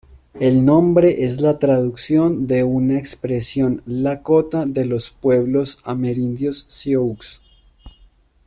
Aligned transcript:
El 0.39 0.65
nombre 0.65 1.25
es 1.25 1.41
la 1.41 1.59
traducción 1.59 2.47
de 2.47 2.63
una 2.63 2.97
expresión 2.97 3.83
lakota 3.85 4.65
de 4.65 4.85
los 4.85 5.11
pueblos 5.11 5.77
amerindios 5.83 6.65
sioux. 6.69 7.39